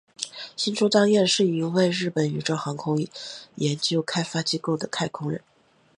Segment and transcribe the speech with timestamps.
[0.55, 2.97] 星出彰彦是一位日本宇宙航空
[3.57, 5.43] 研究开发机构的太空人。